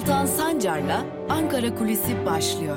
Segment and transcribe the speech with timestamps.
[0.00, 2.76] Altan Sancar'la Ankara Kulisi başlıyor.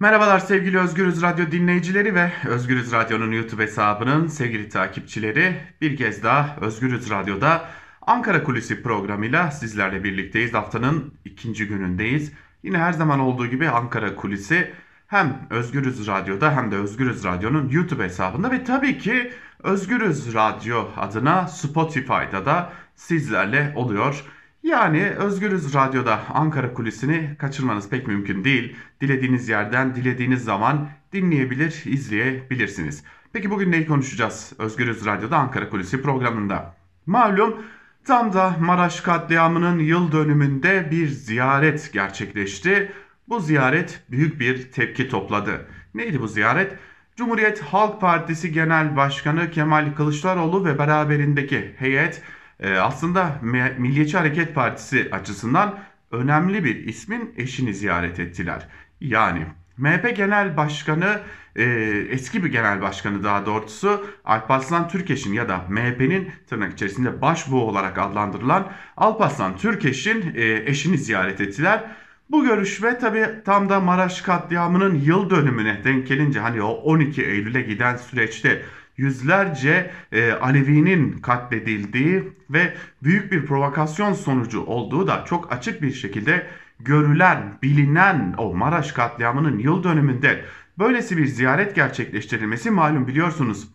[0.00, 5.56] Merhabalar sevgili Özgürüz Radyo dinleyicileri ve Özgürüz Radyo'nun YouTube hesabının sevgili takipçileri.
[5.80, 7.68] Bir kez daha Özgürüz Radyo'da
[8.02, 10.54] Ankara Kulisi programıyla sizlerle birlikteyiz.
[10.54, 12.32] Haftanın ikinci günündeyiz.
[12.62, 14.72] Yine her zaman olduğu gibi Ankara Kulisi
[15.06, 19.32] hem Özgürüz Radyo'da hem de Özgürüz Radyo'nun YouTube hesabında ve tabii ki
[19.62, 24.24] Özgürüz Radyo adına Spotify'da da sizlerle oluyor.
[24.62, 28.76] Yani Özgürüz Radyo'da Ankara Kulisi'ni kaçırmanız pek mümkün değil.
[29.00, 33.04] Dilediğiniz yerden, dilediğiniz zaman dinleyebilir, izleyebilirsiniz.
[33.32, 36.74] Peki bugün neyi konuşacağız Özgürüz Radyo'da Ankara Kulisi programında?
[37.06, 37.56] Malum
[38.04, 42.92] tam da Maraş katliamının yıl dönümünde bir ziyaret gerçekleşti.
[43.28, 45.66] Bu ziyaret büyük bir tepki topladı.
[45.94, 46.72] Neydi bu ziyaret?
[47.20, 52.22] Cumhuriyet Halk Partisi Genel Başkanı Kemal Kılıçdaroğlu ve beraberindeki heyet
[52.60, 53.36] e, aslında
[53.78, 55.78] Milliyetçi Hareket Partisi açısından
[56.10, 58.68] önemli bir ismin eşini ziyaret ettiler.
[59.00, 59.46] Yani
[59.76, 61.20] MHP Genel Başkanı
[61.56, 61.64] e,
[62.10, 67.98] eski bir genel başkanı daha doğrusu Alparslan Türkeş'in ya da MHP'nin tırnak içerisinde başbuğ olarak
[67.98, 71.84] adlandırılan Alparslan Türkeş'in e, eşini ziyaret ettiler.
[72.30, 77.62] Bu görüşme tabi tam da Maraş katliamının yıl dönümüne denk gelince hani o 12 Eylül'e
[77.62, 78.62] giden süreçte
[78.96, 86.46] yüzlerce e, Alevi'nin katledildiği ve büyük bir provokasyon sonucu olduğu da çok açık bir şekilde
[86.80, 90.44] görülen, bilinen o Maraş katliamının yıl dönümünde
[90.78, 93.68] böylesi bir ziyaret gerçekleştirilmesi malum biliyorsunuz.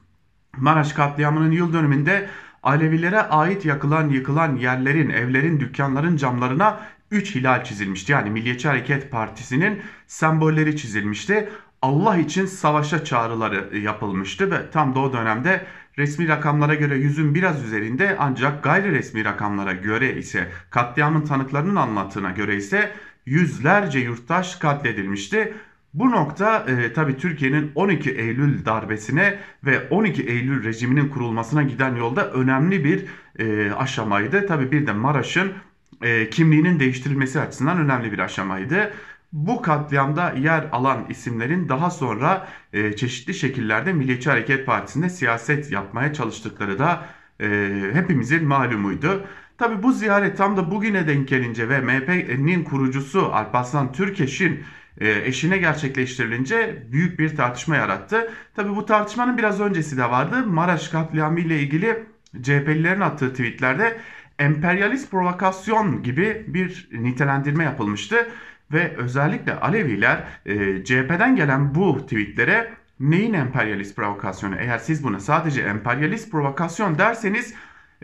[0.57, 2.29] Maraş katliamının yıl dönümünde
[2.63, 6.79] Alevilere ait yakılan yıkılan yerlerin, evlerin, dükkanların camlarına
[7.11, 8.11] 3 hilal çizilmişti.
[8.11, 11.49] Yani Milliyetçi Hareket Partisi'nin sembolleri çizilmişti.
[11.81, 15.65] Allah için savaşa çağrıları yapılmıştı ve tam da o dönemde
[15.97, 22.31] resmi rakamlara göre yüzün biraz üzerinde ancak gayri resmi rakamlara göre ise katliamın tanıklarının anlattığına
[22.31, 22.91] göre ise
[23.25, 25.53] yüzlerce yurttaş katledilmişti.
[25.93, 32.31] Bu nokta e, tabi Türkiye'nin 12 Eylül darbesine ve 12 Eylül rejiminin kurulmasına giden yolda
[32.31, 33.05] önemli bir
[33.39, 34.45] e, aşamaydı.
[34.47, 35.53] Tabi bir de Maraş'ın
[36.01, 38.93] e, kimliğinin değiştirilmesi açısından önemli bir aşamaydı.
[39.33, 46.13] Bu katliamda yer alan isimlerin daha sonra e, çeşitli şekillerde Milliyetçi Hareket Partisi'nde siyaset yapmaya
[46.13, 47.05] çalıştıkları da
[47.41, 47.47] e,
[47.93, 49.25] hepimizin malumuydu.
[49.57, 54.63] Tabi bu ziyaret tam da bugüne denk gelince ve MHP'nin kurucusu Alparslan Türkeş'in
[55.01, 58.31] e, eşine gerçekleştirilince büyük bir tartışma yarattı.
[58.55, 60.43] Tabi bu tartışmanın biraz öncesi de vardı.
[60.47, 62.03] Maraş katliamı ile ilgili
[62.41, 63.97] CHP'lilerin attığı tweetlerde
[64.39, 68.27] emperyalist provokasyon gibi bir nitelendirme yapılmıştı.
[68.73, 74.55] Ve özellikle Aleviler e, CHP'den gelen bu tweetlere neyin emperyalist provokasyonu?
[74.55, 77.53] Eğer siz buna sadece emperyalist provokasyon derseniz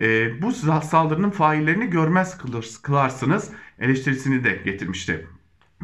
[0.02, 2.38] e, bu saldırının faillerini görmez
[2.82, 3.50] kılarsınız
[3.80, 5.28] eleştirisini de getirmişti.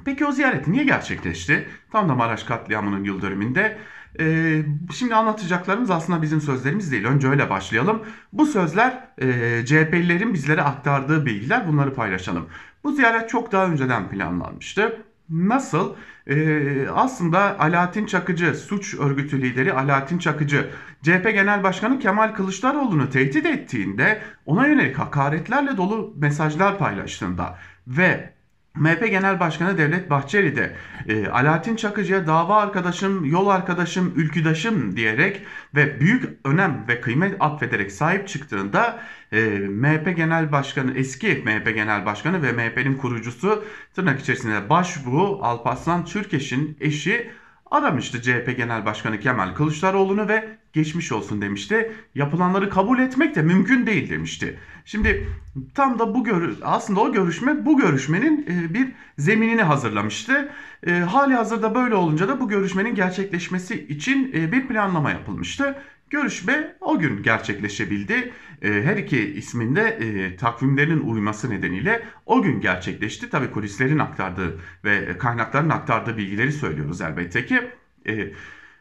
[0.06, 1.68] Peki o ziyaret niye gerçekleşti?
[1.92, 3.78] Tam da Maraş katliamının yıl dönümünde.
[4.20, 4.62] Ee,
[4.94, 7.06] şimdi anlatacaklarımız aslında bizim sözlerimiz değil.
[7.06, 8.04] Önce öyle başlayalım.
[8.34, 11.68] Bu sözler e, CHP'lilerin bizlere aktardığı bilgiler.
[11.68, 12.46] Bunları paylaşalım.
[12.84, 15.04] Bu ziyaret çok daha önceden planlanmıştı.
[15.30, 15.96] Nasıl?
[16.28, 20.70] Ee, aslında Alaaddin Çakıcı, suç örgütü lideri Alaaddin Çakıcı,
[21.04, 27.58] CHP Genel Başkanı Kemal Kılıçdaroğlu'nu tehdit ettiğinde ona yönelik hakaretlerle dolu mesajlar paylaştığında
[27.88, 28.34] ve
[28.80, 30.76] MHP Genel Başkanı Devlet Bahçeli de
[31.08, 35.42] e, Alaaddin Çakıcı'ya dava arkadaşım, yol arkadaşım, ülküdaşım diyerek
[35.76, 39.00] ve büyük önem ve kıymet atfederek sahip çıktığında
[39.32, 43.64] e, MHP Genel Başkanı, eski MHP Genel Başkanı ve MHP'nin kurucusu
[43.96, 47.32] tırnak içerisinde başbuğ Alparslan Türkeş'in eşi
[47.72, 51.92] aramıştı CHP Genel Başkanı Kemal Kılıçdaroğlu'nu ve geçmiş olsun demişti.
[52.16, 54.60] Yapılanları kabul etmek de mümkün değil demişti.
[54.86, 55.28] Şimdi
[55.76, 58.88] tam da bu gör aslında o görüşme bu görüşmenin e, bir
[59.18, 60.52] zeminini hazırlamıştı.
[60.88, 65.76] E, hali hazırda böyle olunca da bu görüşmenin gerçekleşmesi için e, bir planlama yapılmıştı.
[66.10, 68.34] Görüşme o gün gerçekleşebildi.
[68.62, 73.30] Her iki isminde e, takvimlerinin uyması nedeniyle o gün gerçekleşti.
[73.30, 77.62] Tabii kulislerin aktardığı ve kaynakların aktardığı bilgileri söylüyoruz elbette ki.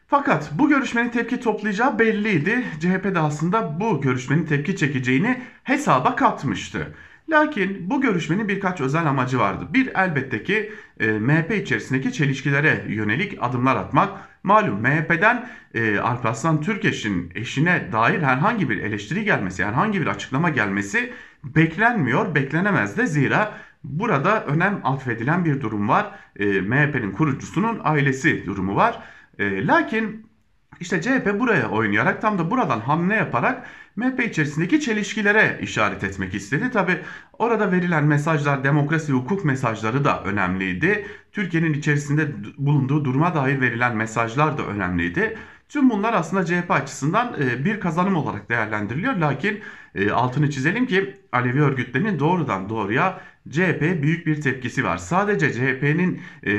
[0.09, 2.63] Fakat bu görüşmenin tepki toplayacağı belliydi.
[2.79, 6.93] CHP de aslında bu görüşmenin tepki çekeceğini hesaba katmıştı.
[7.29, 9.67] Lakin bu görüşmenin birkaç özel amacı vardı.
[9.73, 14.09] Bir elbette ki e, MHP içerisindeki çelişkilere yönelik adımlar atmak.
[14.43, 21.13] Malum MHP'den e, Alparslan Türkeş'in eşine dair herhangi bir eleştiri gelmesi, herhangi bir açıklama gelmesi
[21.43, 26.11] beklenmiyor, beklenemez de zira burada önem atfedilen bir durum var.
[26.39, 28.99] E, MHP'nin kurucusunun ailesi durumu var.
[29.39, 30.27] E, lakin
[30.79, 36.71] İşte CHP buraya oynayarak tam da buradan hamle yaparak MHP içerisindeki çelişkilere işaret etmek istedi.
[36.71, 37.01] Tabi
[37.33, 41.07] orada verilen mesajlar demokrasi hukuk mesajları da önemliydi.
[41.31, 45.37] Türkiye'nin içerisinde bulunduğu duruma dair verilen mesajlar da önemliydi.
[45.69, 49.13] Tüm bunlar aslında CHP açısından e, bir kazanım olarak değerlendiriliyor.
[49.15, 49.59] Lakin
[49.95, 53.21] e, altını çizelim ki Alevi örgütlerinin doğrudan doğruya
[53.51, 54.97] CHP büyük bir tepkisi var.
[54.97, 56.51] Sadece CHP'nin e,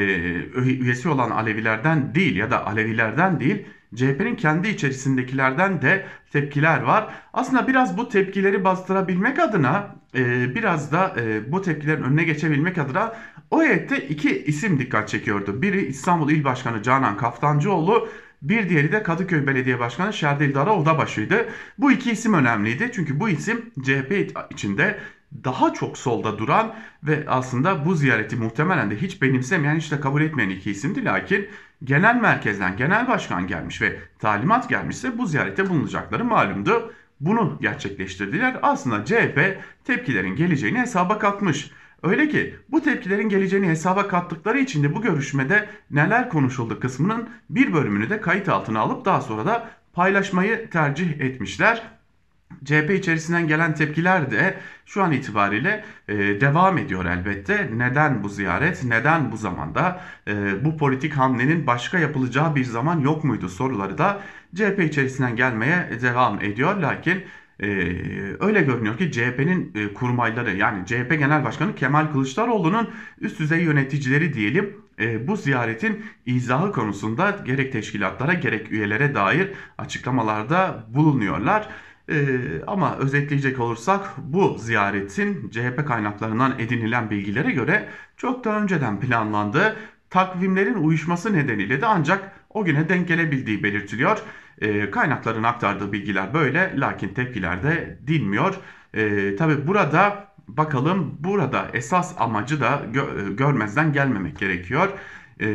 [0.63, 7.15] üyesi olan Alevilerden değil ya da Alevilerden değil CHP'nin kendi içerisindekilerden de tepkiler var.
[7.33, 13.17] Aslında biraz bu tepkileri bastırabilmek adına e, biraz da e, bu tepkilerin önüne geçebilmek adına
[13.51, 15.63] o heyette iki isim dikkat çekiyordu.
[15.63, 18.09] Biri İstanbul İl Başkanı Canan Kaftancıoğlu
[18.43, 21.49] bir diğeri de Kadıköy Belediye Başkanı Şerdil Dara Odabaşı'ydı.
[21.79, 24.99] Bu iki isim önemliydi çünkü bu isim CHP içinde
[25.45, 30.23] daha çok solda duran ve aslında bu ziyareti muhtemelen de hiç benimsemeyen hiç de kabul
[30.23, 31.05] etmeyen iki isimdi.
[31.05, 31.49] Lakin
[31.85, 36.93] genel merkezden genel başkan gelmiş ve talimat gelmişse bu ziyarete bulunacakları malumdu.
[37.21, 38.57] Bunu gerçekleştirdiler.
[38.63, 41.71] Aslında CHP tepkilerin geleceğini hesaba katmış.
[42.03, 47.73] Öyle ki bu tepkilerin geleceğini hesaba kattıkları için de bu görüşmede neler konuşuldu kısmının bir
[47.73, 51.98] bölümünü de kayıt altına alıp daha sonra da paylaşmayı tercih etmişler.
[52.65, 57.71] CHP içerisinden gelen tepkiler de şu an itibariyle e, devam ediyor elbette.
[57.77, 58.85] Neden bu ziyaret?
[58.85, 60.01] Neden bu zamanda?
[60.29, 64.21] E, bu politik hamlenin başka yapılacağı bir zaman yok muydu soruları da
[64.55, 66.77] CHP içerisinden gelmeye devam ediyor.
[66.77, 67.25] Lakin
[67.61, 67.67] e,
[68.41, 72.91] öyle görünüyor ki CHP'nin e, kurmayları yani CHP Genel Başkanı Kemal Kılıçdaroğlu'nun
[73.21, 80.87] üst düzey yöneticileri diyelim e, bu ziyaretin izahı konusunda gerek teşkilatlara gerek üyelere dair açıklamalarda
[80.89, 81.69] bulunuyorlar.
[82.11, 89.77] Ee, ama özetleyecek olursak bu ziyaretin CHP kaynaklarından edinilen bilgilere göre çok daha önceden planlandığı
[90.11, 94.23] takvimlerin uyuşması nedeniyle de ancak o güne denk gelebildiği belirtiliyor.
[94.61, 98.55] Ee, kaynakların aktardığı bilgiler böyle lakin tepkiler de dinmiyor.
[98.95, 104.89] Ee, Tabi burada bakalım burada esas amacı da gö görmezden gelmemek gerekiyor.
[105.41, 105.47] Ee,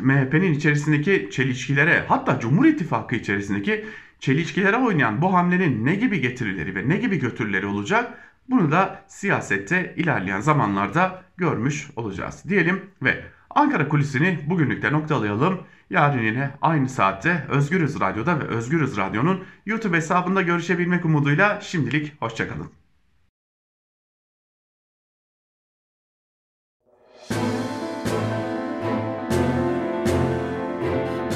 [0.00, 3.84] MHP'nin içerisindeki çelişkilere hatta Cumhur İttifakı içerisindeki
[4.24, 8.18] çelişkilere oynayan bu hamlenin ne gibi getirileri ve ne gibi götürüleri olacak
[8.50, 15.60] bunu da siyasette ilerleyen zamanlarda görmüş olacağız diyelim ve Ankara kulisini bugünlükte noktalayalım.
[15.90, 22.83] Yarın yine aynı saatte Özgürüz Radyo'da ve Özgürüz Radyo'nun YouTube hesabında görüşebilmek umuduyla şimdilik hoşçakalın.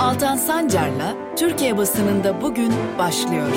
[0.09, 3.49] Altan Sancar'la Türkiye basınında bugün başlıyor.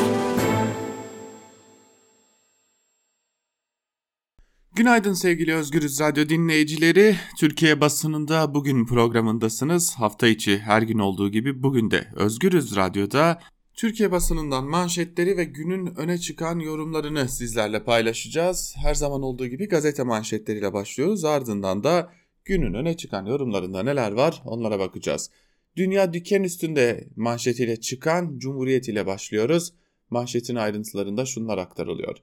[4.75, 7.15] Günaydın sevgili Özgürüz Radyo dinleyicileri.
[7.39, 9.95] Türkiye basınında bugün programındasınız.
[9.95, 13.39] Hafta içi her gün olduğu gibi bugün de Özgürüz Radyo'da
[13.73, 18.75] Türkiye basınından manşetleri ve günün öne çıkan yorumlarını sizlerle paylaşacağız.
[18.83, 21.25] Her zaman olduğu gibi gazete manşetleriyle başlıyoruz.
[21.25, 22.09] Ardından da
[22.45, 25.29] günün öne çıkan yorumlarında neler var onlara bakacağız.
[25.77, 29.73] Dünya diken üstünde manşetiyle çıkan Cumhuriyet ile başlıyoruz.
[30.09, 32.17] Manşetin ayrıntılarında şunlar aktarılıyor.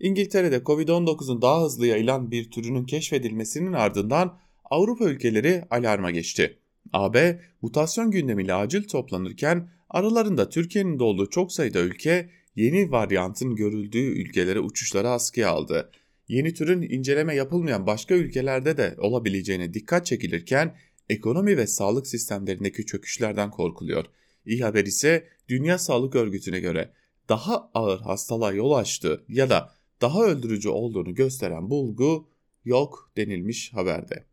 [0.00, 6.58] İngiltere'de Covid-19'un daha hızlı yayılan bir türünün keşfedilmesinin ardından Avrupa ülkeleri alarma geçti.
[6.92, 14.22] AB, mutasyon gündemiyle acil toplanırken aralarında Türkiye'nin de olduğu çok sayıda ülke yeni varyantın görüldüğü
[14.22, 15.90] ülkelere uçuşları askıya aldı.
[16.28, 20.76] Yeni türün inceleme yapılmayan başka ülkelerde de olabileceğine dikkat çekilirken
[21.08, 24.04] ekonomi ve sağlık sistemlerindeki çöküşlerden korkuluyor.
[24.46, 26.92] İyi haber ise Dünya Sağlık Örgütü'ne göre
[27.28, 32.28] daha ağır hastalığa yol açtığı ya da daha öldürücü olduğunu gösteren bulgu
[32.64, 34.24] yok denilmiş haberde.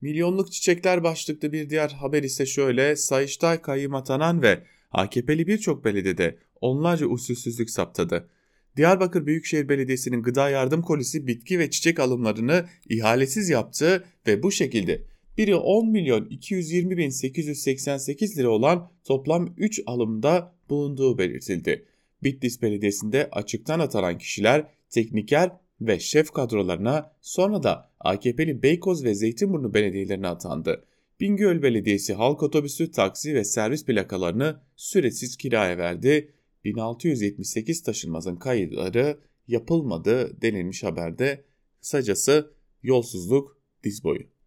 [0.00, 6.38] Milyonluk çiçekler başlıklı bir diğer haber ise şöyle Sayıştay kayyım atanan ve AKP'li birçok belediyede
[6.60, 8.28] onlarca usulsüzlük saptadı.
[8.76, 15.04] Diyarbakır Büyükşehir Belediyesi'nin gıda yardım kolisi bitki ve çiçek alımlarını ihalesiz yaptı ve bu şekilde
[15.38, 21.84] biri 10 milyon 220 bin 888 lira olan toplam 3 alımda bulunduğu belirtildi.
[22.22, 29.74] Bitlis Belediyesi'nde açıktan atanan kişiler tekniker ve şef kadrolarına sonra da AKP'li Beykoz ve Zeytinburnu
[29.74, 30.84] belediyelerine atandı.
[31.20, 36.32] Bingöl Belediyesi halk otobüsü, taksi ve servis plakalarını süresiz kiraya verdi.
[36.64, 39.18] 1678 taşınmazın kayıtları
[39.48, 41.44] yapılmadı denilmiş haberde.
[41.80, 44.37] Kısacası yolsuzluk diz boyu.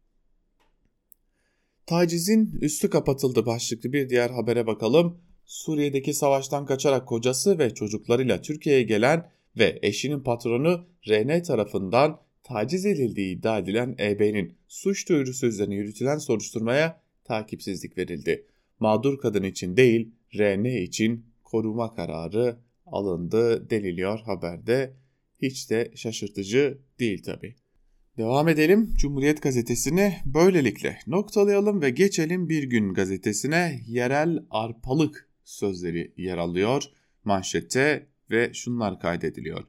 [1.85, 5.17] Tacizin üstü kapatıldı başlıklı bir diğer habere bakalım.
[5.45, 13.37] Suriye'deki savaştan kaçarak kocası ve çocuklarıyla Türkiye'ye gelen ve eşinin patronu RN tarafından taciz edildiği
[13.37, 18.45] iddia edilen EB'nin suç duyurusu üzerine yürütülen soruşturmaya takipsizlik verildi.
[18.79, 24.93] mağdur kadın için değil RN için koruma kararı alındı deniliyor haberde.
[25.41, 27.55] Hiç de şaşırtıcı değil tabi.
[28.17, 36.37] Devam edelim Cumhuriyet gazetesini böylelikle noktalayalım ve geçelim Bir Gün gazetesine yerel arpalık sözleri yer
[36.37, 36.83] alıyor
[37.23, 39.63] manşette ve şunlar kaydediliyor.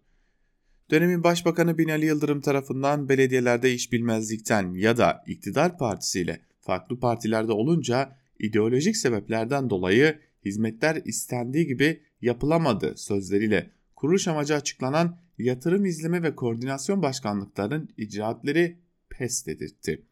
[0.90, 8.16] Dönemin Başbakanı Binali Yıldırım tarafından belediyelerde iş bilmezlikten ya da iktidar partisiyle farklı partilerde olunca
[8.38, 17.02] ideolojik sebeplerden dolayı hizmetler istendiği gibi yapılamadı sözleriyle kuruluş amacı açıklanan yatırım izleme ve koordinasyon
[17.02, 20.02] başkanlıklarının icraatleri pes dedirtti.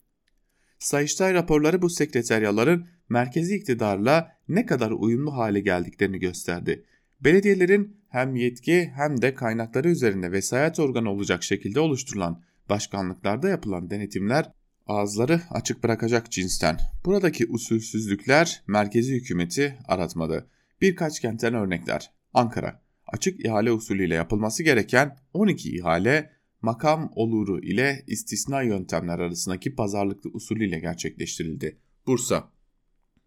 [0.78, 6.84] Sayıştay raporları bu sekreteryaların merkezi iktidarla ne kadar uyumlu hale geldiklerini gösterdi.
[7.20, 14.52] Belediyelerin hem yetki hem de kaynakları üzerinde vesayet organı olacak şekilde oluşturulan başkanlıklarda yapılan denetimler
[14.86, 16.78] ağızları açık bırakacak cinsten.
[17.04, 20.46] Buradaki usulsüzlükler merkezi hükümeti aratmadı.
[20.80, 22.10] Birkaç kentten örnekler.
[22.34, 22.80] Ankara,
[23.12, 26.30] açık ihale usulüyle yapılması gereken 12 ihale
[26.62, 31.78] makam oluru ile istisna yöntemler arasındaki pazarlıklı usulü ile gerçekleştirildi.
[32.06, 32.52] Bursa,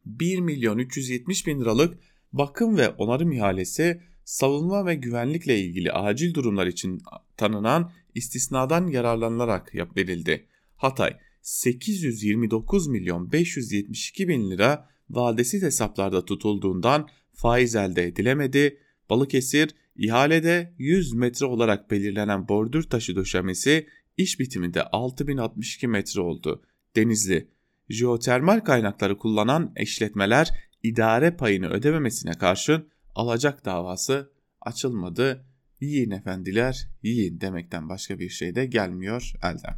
[0.05, 1.99] 1 milyon 370 bin liralık
[2.33, 7.01] bakım ve onarım ihalesi savunma ve güvenlikle ilgili acil durumlar için
[7.37, 10.47] tanınan istisnadan yararlanılarak verildi.
[10.75, 18.77] Hatay 829 milyon 572 bin lira vadesiz hesaplarda tutulduğundan faiz elde edilemedi.
[19.09, 26.61] Balıkesir ihalede 100 metre olarak belirlenen bordür taşı döşemesi iş bitiminde 6062 metre oldu.
[26.95, 27.47] Denizli
[27.89, 30.49] jeotermal kaynakları kullanan işletmeler
[30.83, 34.31] idare payını ödememesine karşın alacak davası
[34.61, 35.45] açılmadı.
[35.81, 39.77] Yiyin efendiler, yiyin demekten başka bir şey de gelmiyor elden.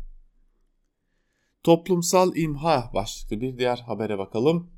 [1.64, 4.75] Toplumsal imha başlıklı bir diğer habere bakalım.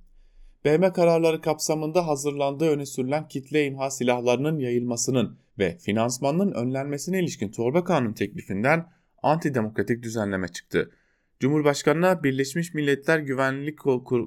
[0.67, 7.83] BM kararları kapsamında hazırlandığı öne sürülen kitle imha silahlarının yayılmasının ve finansmanının önlenmesine ilişkin torba
[7.83, 8.85] kanun teklifinden
[9.23, 10.91] antidemokratik düzenleme çıktı.
[11.39, 13.79] Cumhurbaşkanına Birleşmiş Milletler Güvenlik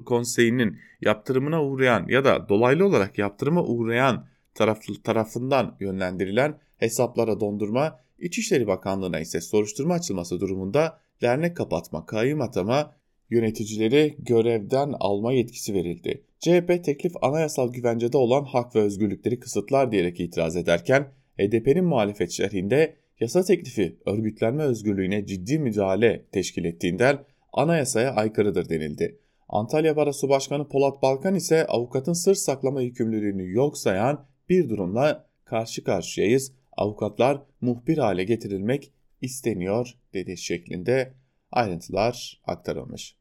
[0.05, 8.67] Konseyi'nin yaptırımına uğrayan ya da dolaylı olarak yaptırıma uğrayan taraf, tarafından yönlendirilen hesaplara dondurma, İçişleri
[8.67, 12.95] Bakanlığı'na ise soruşturma açılması durumunda dernek kapatma, kayyum atama,
[13.31, 16.23] yöneticileri görevden alma yetkisi verildi.
[16.39, 21.07] CHP teklif anayasal güvencede olan hak ve özgürlükleri kısıtlar diyerek itiraz ederken
[21.39, 27.19] HDP'nin muhalefet şerhinde yasa teklifi örgütlenme özgürlüğüne ciddi müdahale teşkil ettiğinden
[27.53, 29.19] anayasaya aykırıdır denildi.
[29.49, 35.83] Antalya Barosu Başkanı Polat Balkan ise avukatın sır saklama yükümlülüğünü yok sayan bir durumla karşı
[35.83, 36.53] karşıyayız.
[36.77, 41.13] Avukatlar muhbir hale getirilmek isteniyor dedi şeklinde
[41.51, 43.20] ayrıntılar aktarılmış.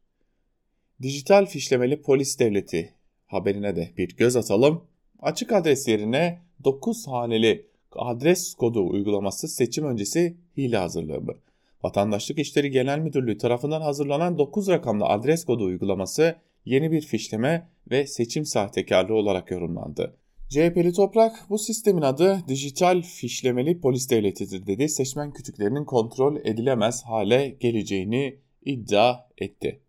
[1.03, 2.95] Dijital fişlemeli polis devleti
[3.27, 4.85] haberine de bir göz atalım.
[5.21, 11.35] Açık adres yerine 9 haneli adres kodu uygulaması seçim öncesi hile hazırlığı mı?
[11.83, 18.07] Vatandaşlık İşleri Genel Müdürlüğü tarafından hazırlanan 9 rakamlı adres kodu uygulaması yeni bir fişleme ve
[18.07, 20.17] seçim sahtekarlığı olarak yorumlandı.
[20.49, 24.89] CHP'li Toprak bu sistemin adı dijital fişlemeli polis devletidir dedi.
[24.89, 29.81] Seçmen kütüklerinin kontrol edilemez hale geleceğini iddia etti.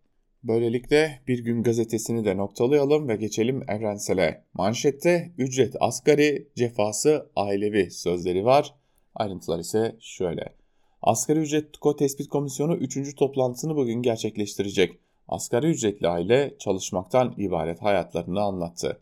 [0.44, 4.44] Böylelikle bir gün gazetesini de noktalayalım ve geçelim Evrensel'e.
[4.54, 8.74] Manşette ücret asgari, cefası ailevi sözleri var.
[9.14, 10.54] Ayrıntılar ise şöyle.
[11.02, 13.16] Asgari ücret TÜKO Tespit Komisyonu 3.
[13.16, 14.98] toplantısını bugün gerçekleştirecek.
[15.28, 19.00] Asgari ücretli aile çalışmaktan ibaret hayatlarını anlattı.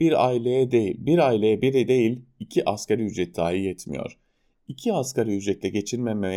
[0.00, 4.18] Bir aileye değil, bir aileye biri değil, iki asgari ücret dahi yetmiyor.
[4.68, 5.68] İki asgari ücretle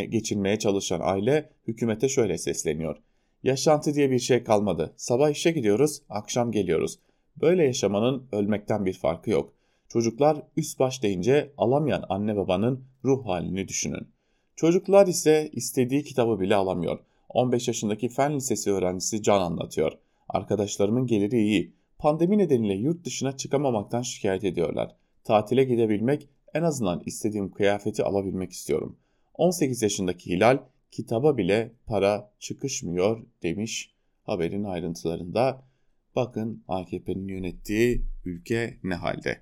[0.06, 3.02] geçinmeye çalışan aile hükümete şöyle sesleniyor.
[3.44, 4.94] Yaşantı diye bir şey kalmadı.
[4.98, 7.00] Sabah işe gidiyoruz, akşam geliyoruz.
[7.42, 9.54] Böyle yaşamanın ölmekten bir farkı yok.
[9.88, 14.08] Çocuklar üst baş deyince alamayan anne babanın ruh halini düşünün.
[14.56, 17.00] Çocuklar ise istediği kitabı bile alamıyor.
[17.30, 19.92] 15 yaşındaki fen lisesi öğrencisi Can anlatıyor.
[20.30, 21.74] Arkadaşlarımın geliri iyi.
[21.98, 24.96] Pandemi nedeniyle yurt dışına çıkamamaktan şikayet ediyorlar.
[25.24, 28.98] Tatile gidebilmek, en azından istediğim kıyafeti alabilmek istiyorum.
[29.34, 30.58] 18 yaşındaki Hilal
[30.92, 33.94] kitaba bile para çıkışmıyor demiş
[34.24, 35.70] haberin ayrıntılarında.
[36.16, 39.42] Bakın AKP'nin yönettiği ülke ne halde.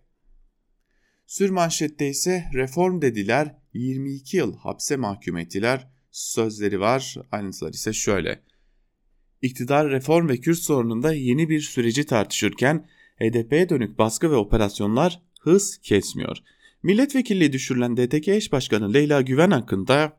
[1.26, 7.16] Sürmanşette ise reform dediler 22 yıl hapse mahkum ettiler sözleri var.
[7.32, 8.44] Ayrıntılar ise şöyle.
[9.42, 12.88] İktidar reform ve Kürt sorununda yeni bir süreci tartışırken
[13.20, 16.38] HDP'ye dönük baskı ve operasyonlar hız kesmiyor.
[16.84, 20.18] Milletvekilliği düşürülen DTK eş başkanı Leyla Güven hakkında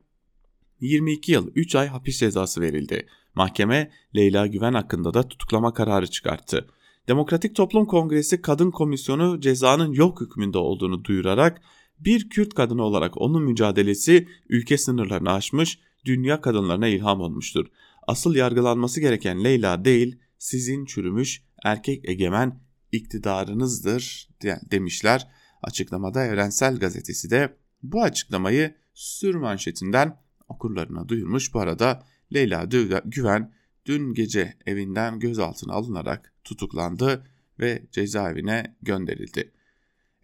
[0.81, 3.07] 22 yıl 3 ay hapis cezası verildi.
[3.35, 6.69] Mahkeme Leyla Güven hakkında da tutuklama kararı çıkarttı.
[7.09, 11.63] Demokratik Toplum Kongresi Kadın Komisyonu cezanın yok hükmünde olduğunu duyurarak
[11.99, 17.67] bir Kürt kadını olarak onun mücadelesi ülke sınırlarını aşmış, dünya kadınlarına ilham olmuştur.
[18.07, 22.61] Asıl yargılanması gereken Leyla değil, sizin çürümüş erkek egemen
[22.93, 24.29] iktidarınızdır
[24.71, 25.29] demişler.
[25.63, 30.17] Açıklamada Evrensel Gazetesi de bu açıklamayı sür manşetinden
[30.49, 31.55] okurlarına duyurmuş.
[31.55, 32.03] Bu arada
[32.35, 32.65] Leyla
[33.05, 33.53] Güven
[33.87, 37.25] dün gece evinden gözaltına alınarak tutuklandı
[37.61, 39.53] ve cezaevine gönderildi.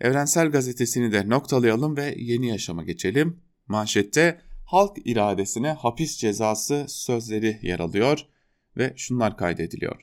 [0.00, 3.40] Evrensel Gazetesi'ni de noktalayalım ve yeni yaşama geçelim.
[3.68, 8.26] Manşette halk iradesine hapis cezası sözleri yer alıyor
[8.76, 10.00] ve şunlar kaydediliyor.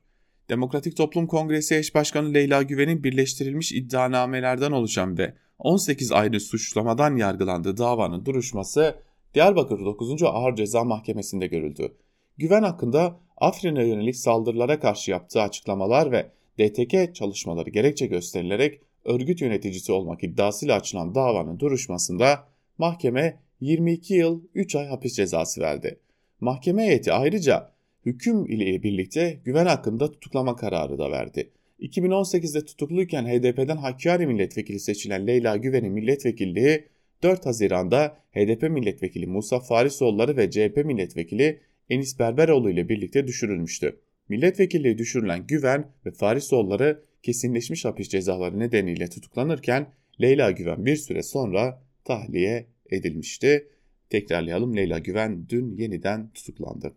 [0.49, 7.77] Demokratik Toplum Kongresi eş başkanı Leyla Güven'in birleştirilmiş iddianamelerden oluşan ve 18 ayrı suçlamadan yargılandığı
[7.77, 8.95] davanın duruşması
[9.33, 10.23] Diyarbakır 9.
[10.23, 11.93] Ağır Ceza Mahkemesi'nde görüldü.
[12.37, 19.91] Güven hakkında Afrin'e yönelik saldırılara karşı yaptığı açıklamalar ve DTK çalışmaları gerekçe gösterilerek örgüt yöneticisi
[19.91, 22.47] olmak iddiasıyla açılan davanın duruşmasında
[22.77, 25.99] mahkeme 22 yıl 3 ay hapis cezası verdi.
[26.41, 27.71] Mahkeme heyeti ayrıca
[28.05, 31.49] hüküm ile birlikte güven hakkında tutuklama kararı da verdi.
[31.79, 36.90] 2018'de tutukluyken HDP'den Hakkari milletvekili seçilen Leyla Güven'in milletvekilliği
[37.23, 43.99] 4 Haziran'da HDP milletvekili Musa Farisoğulları ve CHP milletvekili Enis Berberoğlu ile birlikte düşürülmüştü.
[44.29, 49.87] Milletvekilliği düşürülen Güven ve Farisoğulları kesinleşmiş hapis cezaları nedeniyle tutuklanırken
[50.21, 53.67] Leyla Güven bir süre sonra tahliye edilmişti.
[54.09, 56.93] Tekrarlayalım Leyla Güven dün yeniden tutuklandı.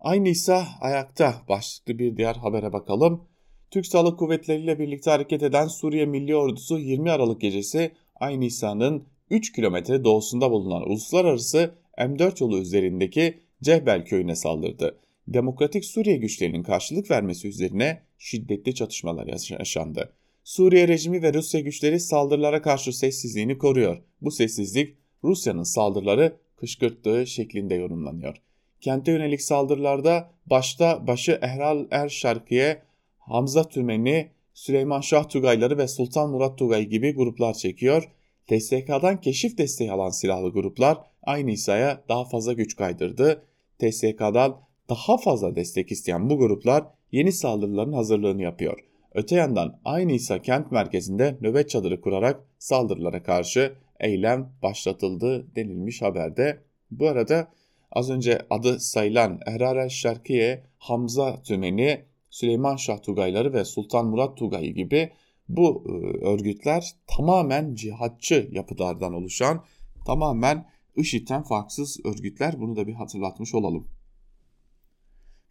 [0.00, 3.24] Aynı ise ayakta başlıklı bir diğer habere bakalım.
[3.70, 9.04] Türk Silahlı Kuvvetleri ile birlikte hareket eden Suriye Milli Ordusu 20 Aralık gecesi Aynı Nisa'nın
[9.30, 14.98] 3 kilometre doğusunda bulunan uluslararası M4 yolu üzerindeki Cehbel köyüne saldırdı.
[15.28, 19.26] Demokratik Suriye güçlerinin karşılık vermesi üzerine şiddetli çatışmalar
[19.58, 20.12] yaşandı.
[20.44, 24.02] Suriye rejimi ve Rusya güçleri saldırılara karşı sessizliğini koruyor.
[24.20, 28.36] Bu sessizlik Rusya'nın saldırıları kışkırttığı şeklinde yorumlanıyor.
[28.80, 32.82] Kente yönelik saldırılarda başta başı Ehral Er Şarkiye,
[33.18, 38.08] Hamza Tümeni, Süleyman Şah Tugayları ve Sultan Murat Tugay gibi gruplar çekiyor.
[38.46, 43.42] TSK'dan keşif desteği alan silahlı gruplar aynı İsa'ya daha fazla güç kaydırdı.
[43.78, 48.84] TSK'dan daha fazla destek isteyen bu gruplar yeni saldırıların hazırlığını yapıyor.
[49.14, 56.60] Öte yandan aynı İsa kent merkezinde nöbet çadırı kurarak saldırılara karşı eylem başlatıldı denilmiş haberde.
[56.90, 57.48] Bu arada
[57.92, 64.74] az önce adı sayılan Ehrara Şarkiye, Hamza Tümeni, Süleyman Şah Tugayları ve Sultan Murat Tugayı
[64.74, 65.12] gibi
[65.48, 65.90] bu e,
[66.26, 69.64] örgütler tamamen cihatçı yapılardan oluşan,
[70.06, 70.66] tamamen
[70.96, 72.60] IŞİD'den farksız örgütler.
[72.60, 73.88] Bunu da bir hatırlatmış olalım.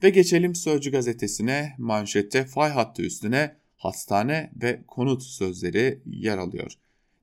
[0.04, 6.74] Ve geçelim Sözcü gazetesine manşette fay hattı üstüne hastane ve konut sözleri yer alıyor.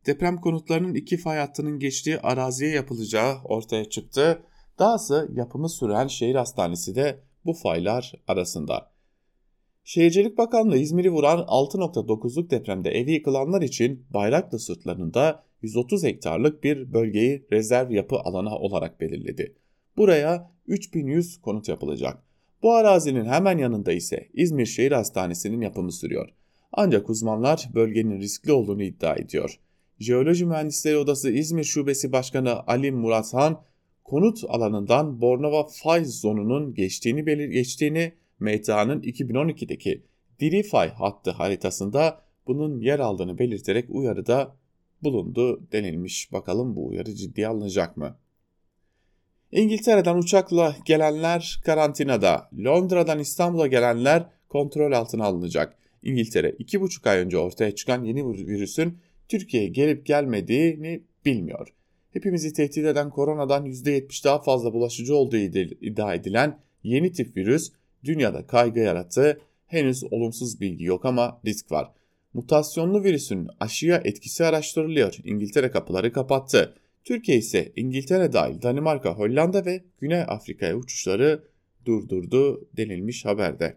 [0.06, 4.42] Deprem konutlarının iki fay hattının geçtiği araziye yapılacağı ortaya çıktı.
[4.78, 8.95] Dahası yapımı süren şehir hastanesi de bu faylar arasında.
[9.88, 17.46] Şehircilik Bakanlığı İzmir'i vuran 6.9'luk depremde evi yıkılanlar için Bayraklı sırtlarında 130 hektarlık bir bölgeyi
[17.52, 19.54] rezerv yapı alanı olarak belirledi.
[19.96, 22.22] Buraya 3100 konut yapılacak.
[22.62, 26.28] Bu arazinin hemen yanında ise İzmir Şehir Hastanesi'nin yapımı sürüyor.
[26.72, 29.58] Ancak uzmanlar bölgenin riskli olduğunu iddia ediyor.
[29.98, 33.62] Jeoloji Mühendisleri Odası İzmir Şubesi Başkanı Ali Murat Han,
[34.04, 40.02] konut alanından Bornova fay zonunun geçtiğini belir geçtiğini MTA'nın 2012'deki
[40.40, 44.56] diri fay hattı haritasında bunun yer aldığını belirterek uyarıda
[45.02, 46.32] bulundu denilmiş.
[46.32, 48.16] Bakalım bu uyarı ciddiye alınacak mı?
[49.52, 55.76] İngiltere'den uçakla gelenler karantinada, Londra'dan İstanbul'a gelenler kontrol altına alınacak.
[56.02, 61.68] İngiltere 2,5 ay önce ortaya çıkan yeni virüsün Türkiye'ye gelip gelmediğini bilmiyor.
[62.12, 67.72] Hepimizi tehdit eden koronadan %70 daha fazla bulaşıcı olduğu iddia edilen yeni tip virüs
[68.06, 69.40] dünyada kaygı yarattı.
[69.66, 71.92] Henüz olumsuz bilgi yok ama risk var.
[72.34, 75.16] Mutasyonlu virüsün aşıya etkisi araştırılıyor.
[75.24, 76.74] İngiltere kapıları kapattı.
[77.04, 81.44] Türkiye ise İngiltere dahil Danimarka, Hollanda ve Güney Afrika'ya uçuşları
[81.84, 83.76] durdurdu denilmiş haberde.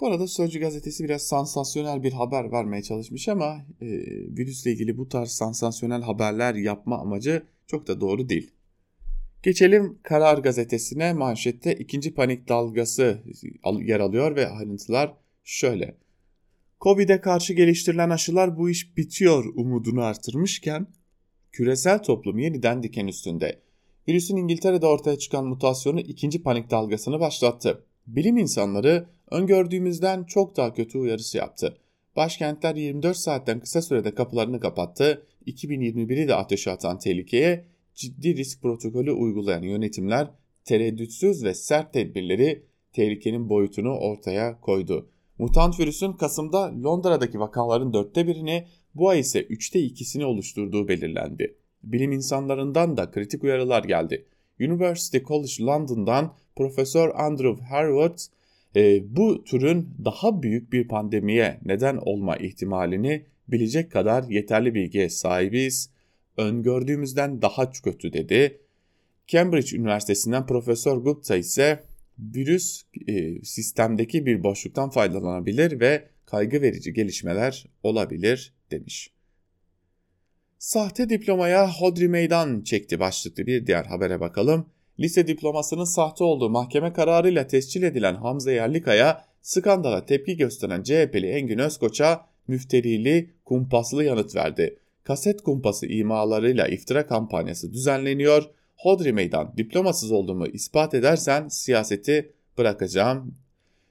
[0.00, 3.86] Bu arada Sözcü gazetesi biraz sansasyonel bir haber vermeye çalışmış ama e,
[4.36, 8.50] virüsle ilgili bu tarz sansasyonel haberler yapma amacı çok da doğru değil.
[9.44, 13.22] Geçelim Karar Gazetesi'ne manşette ikinci panik dalgası
[13.80, 15.96] yer alıyor ve ayrıntılar şöyle.
[16.80, 20.86] Covid'e karşı geliştirilen aşılar bu iş bitiyor umudunu artırmışken
[21.52, 23.60] küresel toplum yeniden diken üstünde.
[24.08, 27.84] Virüsün İngiltere'de ortaya çıkan mutasyonu ikinci panik dalgasını başlattı.
[28.06, 31.76] Bilim insanları öngördüğümüzden çok daha kötü uyarısı yaptı.
[32.16, 35.26] Başkentler 24 saatten kısa sürede kapılarını kapattı.
[35.46, 40.30] 2021'i de ateşe atan tehlikeye ciddi risk protokolü uygulayan yönetimler
[40.64, 45.08] tereddütsüz ve sert tedbirleri tehlikenin boyutunu ortaya koydu.
[45.38, 51.56] Mutant virüsün Kasım'da Londra'daki vakaların dörtte birini, bu ay ise üçte ikisini oluşturduğu belirlendi.
[51.82, 54.26] Bilim insanlarından da kritik uyarılar geldi.
[54.60, 58.18] University College London'dan Profesör Andrew Harwood
[58.76, 65.90] e, bu türün daha büyük bir pandemiye neden olma ihtimalini bilecek kadar yeterli bilgiye sahibiz.
[66.36, 68.60] Öngördüğümüzden daha kötü dedi.
[69.26, 71.84] Cambridge Üniversitesi'nden Profesör Gupta ise
[72.18, 79.10] virüs e, sistemdeki bir boşluktan faydalanabilir ve kaygı verici gelişmeler olabilir demiş.
[80.58, 84.66] Sahte diplomaya hodri meydan çekti başlıklı bir diğer habere bakalım.
[85.00, 91.58] Lise diplomasının sahte olduğu mahkeme kararıyla tescil edilen Hamza Yerlikaya, skandala tepki gösteren CHP'li Engin
[91.58, 94.78] Özkoç'a müfterili, kumpaslı yanıt verdi.
[95.04, 98.50] Kaset kumpası imalarıyla iftira kampanyası düzenleniyor.
[98.76, 103.34] Hodri meydan diplomasız olduğumu ispat edersen siyaseti bırakacağım.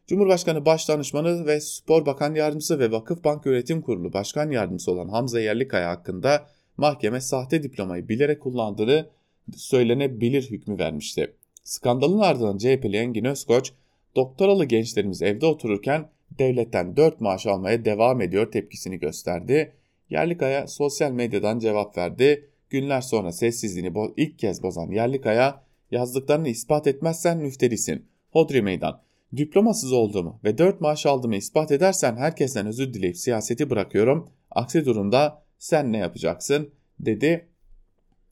[0.08, 5.40] Cumhurbaşkanı Başdanışmanı ve Spor Bakan Yardımcısı ve Vakıf Bank Yönetim Kurulu Başkan Yardımcısı olan Hamza
[5.40, 6.48] Yerlikaya hakkında
[6.78, 9.12] mahkeme sahte diplomayı bilerek kullandığı
[9.56, 11.34] söylenebilir hükmü vermişti.
[11.64, 13.72] Skandalın ardından CHP'li Engin Özkoç,
[14.16, 19.74] doktoralı gençlerimiz evde otururken devletten 4 maaş almaya devam ediyor tepkisini gösterdi.
[20.10, 22.50] Yerlikaya sosyal medyadan cevap verdi.
[22.70, 28.06] Günler sonra sessizliğini ilk kez bozan Yerlikaya, yazdıklarını ispat etmezsen müfterisin.
[28.32, 29.02] Hodri meydan.
[29.38, 34.30] Diplomasız olduğumu ve 4 maaş aldığımı ispat edersen herkesten özür dileyip siyaseti bırakıyorum.
[34.52, 37.48] Aksi durumda sen ne yapacaksın dedi.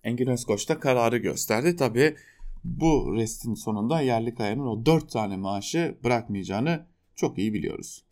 [0.04, 1.76] Engin Özkoç da kararı gösterdi.
[1.76, 2.16] Tabi
[2.64, 8.04] bu restin sonunda Yerlikaya'nın o 4 tane maaşı bırakmayacağını çok iyi biliyoruz.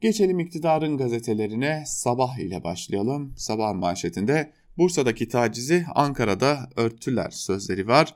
[0.00, 3.34] Geçelim iktidarın gazetelerine sabah ile başlayalım.
[3.36, 8.14] Sabah manşetinde Bursa'daki tacizi Ankara'da örttüler sözleri var.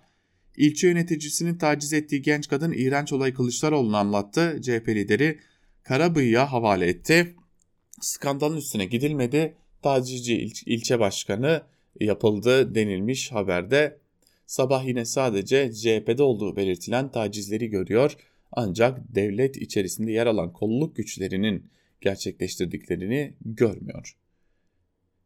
[0.57, 4.61] İlçe yöneticisinin taciz ettiği genç kadın iğrenç olayı Kılıçdaroğlu'na anlattı.
[4.63, 5.39] CHP lideri
[5.83, 7.35] Karabıyık'a havale etti.
[8.01, 9.55] Skandalın üstüne gidilmedi.
[9.83, 11.63] Tacizci il ilçe başkanı
[12.01, 13.99] yapıldı denilmiş haberde.
[14.47, 18.17] Sabah yine sadece CHP'de olduğu belirtilen tacizleri görüyor
[18.53, 24.17] ancak devlet içerisinde yer alan kolluk güçlerinin gerçekleştirdiklerini görmüyor.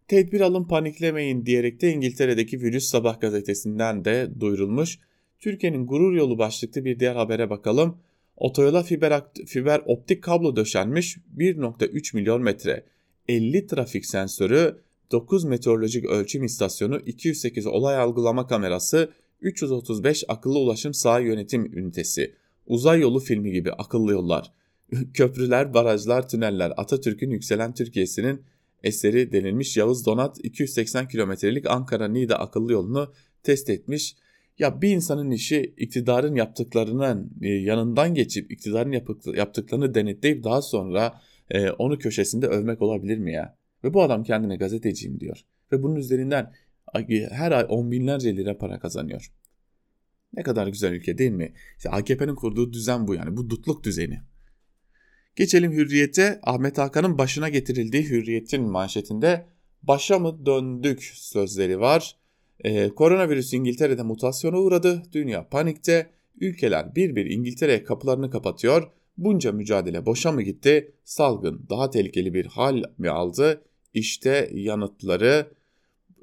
[0.08, 4.98] Tedbir alın paniklemeyin diyerek de İngiltere'deki Virüs Sabah gazetesinden de duyurulmuş.
[5.38, 7.98] Türkiye'nin gurur yolu başlıklı bir diğer habere bakalım.
[8.36, 12.84] Otoyola fiber, fiber optik kablo döşenmiş 1.3 milyon metre.
[13.28, 14.76] 50 trafik sensörü,
[15.10, 19.10] 9 meteorolojik ölçüm istasyonu, 208 olay algılama kamerası,
[19.40, 22.34] 335 akıllı ulaşım sağ yönetim ünitesi.
[22.66, 24.52] Uzay yolu filmi gibi akıllı yollar.
[25.14, 28.42] Köprüler, barajlar, tüneller Atatürk'ün yükselen Türkiye'sinin
[28.82, 34.16] eseri denilmiş Yavuz Donat 280 kilometrelik Ankara-Niğde akıllı yolunu test etmiş.
[34.58, 39.02] Ya bir insanın işi iktidarın yaptıklarının e, yanından geçip iktidarın
[39.34, 43.56] yaptıklarını denetleyip daha sonra e, onu köşesinde övmek olabilir mi ya?
[43.84, 45.40] Ve bu adam kendine gazeteciyim diyor.
[45.72, 46.52] Ve bunun üzerinden
[47.30, 49.32] her ay on binlerce lira para kazanıyor.
[50.32, 51.52] Ne kadar güzel ülke değil mi?
[51.76, 53.36] İşte AKP'nin kurduğu düzen bu yani.
[53.36, 54.20] Bu dutluk düzeni.
[55.36, 56.40] Geçelim Hürriyet'e.
[56.42, 59.46] Ahmet Hakan'ın başına getirildiği Hürriyet'in manşetinde
[59.82, 62.16] başa mı döndük sözleri var.
[62.60, 65.02] Ee, koronavirüs İngiltere'de mutasyona uğradı.
[65.12, 66.10] Dünya panikte.
[66.40, 68.90] Ülkeler bir bir İngiltere'ye kapılarını kapatıyor.
[69.18, 70.92] Bunca mücadele boşa mı gitti?
[71.04, 73.62] Salgın daha tehlikeli bir hal mi aldı?
[73.94, 75.52] İşte yanıtları.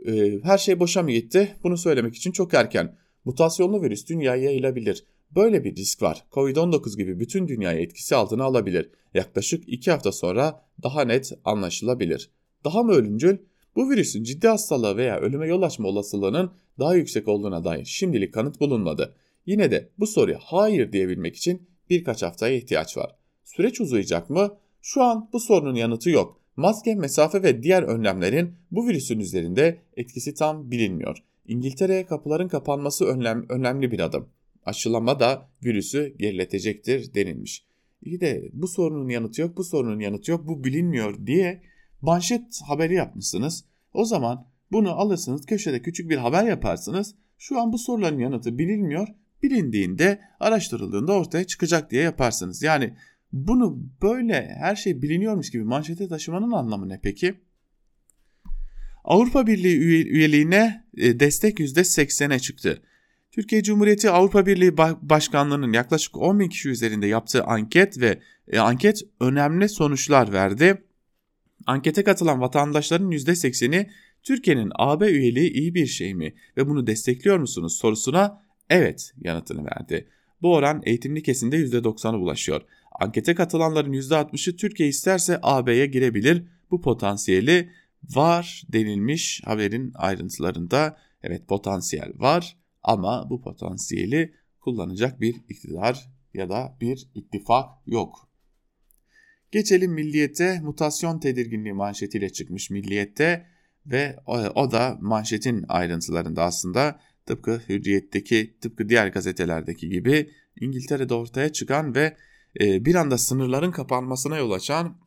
[0.08, 1.56] Ee, her şey boşa mı gitti?
[1.64, 2.96] Bunu söylemek için çok erken.
[3.26, 5.06] Mutasyonlu virüs dünyaya yayılabilir.
[5.32, 6.26] Böyle bir risk var.
[6.32, 8.90] Covid-19 gibi bütün dünyayı etkisi altına alabilir.
[9.14, 12.30] Yaklaşık 2 hafta sonra daha net anlaşılabilir.
[12.64, 13.38] Daha mı ölümcül?
[13.76, 18.60] Bu virüsün ciddi hastalığa veya ölüme yol açma olasılığının daha yüksek olduğuna dair şimdilik kanıt
[18.60, 19.16] bulunmadı.
[19.46, 23.16] Yine de bu soruya hayır diyebilmek için birkaç haftaya ihtiyaç var.
[23.44, 24.58] Süreç uzayacak mı?
[24.82, 26.40] Şu an bu sorunun yanıtı yok.
[26.56, 31.24] Maske, mesafe ve diğer önlemlerin bu virüsün üzerinde etkisi tam bilinmiyor.
[31.48, 34.30] İngiltere'ye kapıların kapanması önlem, önemli bir adım.
[34.66, 37.66] Aşılama da virüsü geriletecektir denilmiş.
[38.02, 41.62] İyi de bu sorunun yanıtı yok, bu sorunun yanıtı yok, bu bilinmiyor diye
[42.02, 43.66] manşet haberi yapmışsınız.
[43.94, 47.16] O zaman bunu alırsınız köşede küçük bir haber yaparsınız.
[47.38, 49.08] Şu an bu soruların yanıtı bilinmiyor.
[49.44, 52.64] Bilindiğinde araştırıldığında ortaya çıkacak diye yaparsınız.
[52.64, 52.94] Yani
[53.34, 57.36] bunu böyle her şey biliniyormuş gibi manşete taşımanın anlamı ne peki?
[59.04, 62.82] Avrupa Birliği üyeliğine e, destek %80'e çıktı.
[63.32, 68.20] Türkiye Cumhuriyeti Avrupa Birliği Başkanlığı'nın yaklaşık 10 bin kişi üzerinde yaptığı anket ve
[68.52, 70.84] e, anket önemli sonuçlar verdi.
[71.68, 73.90] Ankete katılan vatandaşların %80'i
[74.24, 80.08] Türkiye'nin AB üyeliği iyi bir şey mi ve bunu destekliyor musunuz sorusuna evet yanıtını verdi.
[80.42, 82.62] Bu oran eğitimli kesimde %90'a ulaşıyor.
[83.02, 86.44] Ankete katılanların %60'ı Türkiye isterse AB'ye girebilir.
[86.72, 87.70] Bu potansiyeli
[88.10, 90.98] var denilmiş haberin ayrıntılarında.
[91.24, 98.30] Evet potansiyel var ama bu potansiyeli kullanacak bir iktidar ya da bir ittifak yok.
[99.52, 103.46] Geçelim Milliyet'e mutasyon tedirginliği manşetiyle çıkmış Milliyet'te
[103.86, 104.18] ve
[104.56, 110.30] o da manşetin ayrıntılarında aslında tıpkı Hürriyet'teki tıpkı diğer gazetelerdeki gibi
[110.62, 112.18] İngiltere'de ortaya çıkan ve
[112.62, 114.98] e, bir anda sınırların kapanmasına yol açan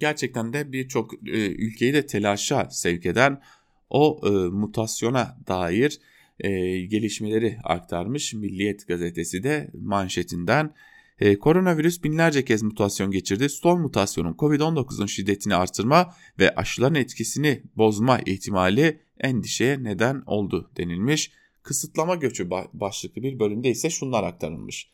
[0.00, 3.42] gerçekten de birçok e, ülkeyi de telaşa sevk eden
[3.90, 6.00] o e, mutasyona dair
[6.88, 10.74] gelişmeleri aktarmış Milliyet gazetesi de manşetinden.
[11.40, 13.48] koronavirüs binlerce kez mutasyon geçirdi.
[13.48, 21.32] Son mutasyonun COVID-19'un şiddetini artırma ve aşıların etkisini bozma ihtimali endişeye neden oldu denilmiş.
[21.62, 24.90] Kısıtlama göçü başlıklı bir bölümde ise şunlar aktarılmış.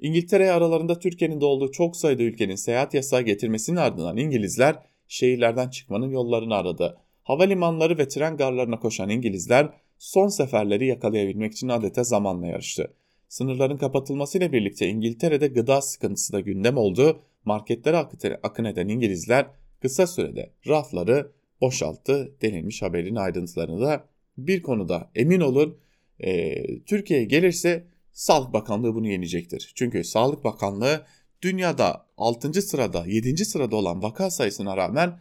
[0.00, 4.76] İngiltere aralarında Türkiye'nin de olduğu çok sayıda ülkenin seyahat yasağı getirmesinin ardından İngilizler
[5.08, 6.96] şehirlerden çıkmanın yollarını aradı.
[7.22, 12.94] Havalimanları ve tren garlarına koşan İngilizler son seferleri yakalayabilmek için adeta zamanla yarıştı.
[13.28, 17.20] Sınırların kapatılmasıyla birlikte İngiltere'de gıda sıkıntısı da gündem oldu.
[17.44, 17.96] Marketlere
[18.42, 19.46] akın eden İngilizler
[19.82, 24.04] kısa sürede rafları boşalttı denilmiş haberin ayrıntılarını da
[24.38, 25.78] bir konuda emin olun
[26.20, 26.54] e,
[26.84, 27.84] Türkiye'ye gelirse
[28.16, 29.72] Sağlık Bakanlığı bunu yenecektir.
[29.74, 31.06] Çünkü Sağlık Bakanlığı
[31.42, 32.62] dünyada 6.
[32.62, 33.44] sırada 7.
[33.44, 35.20] sırada olan vaka sayısına rağmen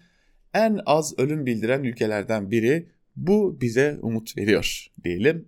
[0.53, 2.89] en az ölüm bildiren ülkelerden biri.
[3.15, 5.47] Bu bize umut veriyor diyelim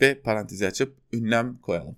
[0.00, 1.96] ve parantezi açıp ünlem koyalım.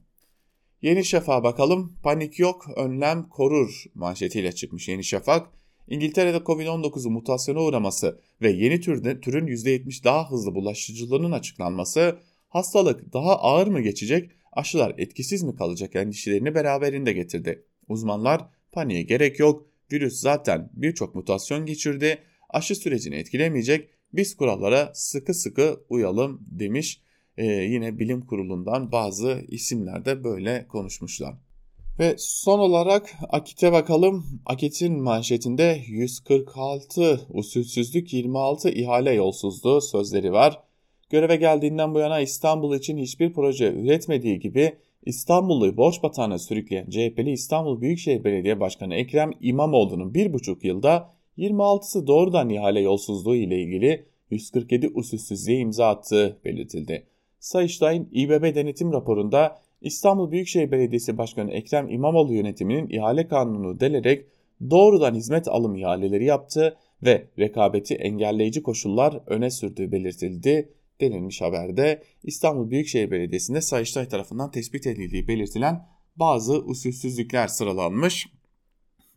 [0.82, 1.96] Yeni Şafak'a bakalım.
[2.02, 5.48] Panik yok, önlem korur manşetiyle çıkmış Yeni Şafak.
[5.88, 13.36] İngiltere'de Covid-19'un mutasyona uğraması ve yeni türde, türün %70 daha hızlı bulaşıcılığının açıklanması hastalık daha
[13.36, 17.64] ağır mı geçecek aşılar etkisiz mi kalacak endişelerini beraberinde getirdi.
[17.88, 25.34] Uzmanlar paniğe gerek yok, virüs zaten birçok mutasyon geçirdi, aşı sürecini etkilemeyecek, biz kurallara sıkı
[25.34, 27.02] sıkı uyalım demiş.
[27.36, 31.34] Ee, yine bilim kurulundan bazı isimler de böyle konuşmuşlar.
[31.98, 34.40] Ve son olarak Akit'e bakalım.
[34.46, 40.62] Akit'in manşetinde 146 usulsüzlük 26 ihale yolsuzluğu sözleri var.
[41.10, 44.72] Göreve geldiğinden bu yana İstanbul için hiçbir proje üretmediği gibi
[45.06, 52.06] İstanbul'u borç batağına sürükleyen CHP'li İstanbul Büyükşehir Belediye Başkanı Ekrem İmamoğlu'nun bir buçuk yılda 26'sı
[52.06, 57.06] doğrudan ihale yolsuzluğu ile ilgili 147 usulsüzlüğe imza attığı belirtildi.
[57.38, 64.26] Sayıştay'ın İBB denetim raporunda İstanbul Büyükşehir Belediyesi Başkanı Ekrem İmamoğlu yönetiminin ihale kanunu delerek
[64.70, 70.68] doğrudan hizmet alım ihaleleri yaptı ve rekabeti engelleyici koşullar öne sürdüğü belirtildi
[71.00, 78.28] denilmiş haberde İstanbul Büyükşehir Belediyesi'nde Sayıştay tarafından tespit edildiği belirtilen bazı usulsüzlükler sıralanmış.